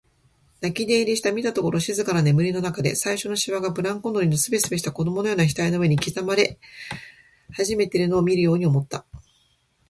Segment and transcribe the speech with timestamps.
[0.61, 6.57] 泣き寝入りした、見たところ静かな眠りのなかで、最初のしわがブランコ乗りのすべすべした子供のような額の上に刻まれ
[7.55, 9.05] 始めているのを見るように思った。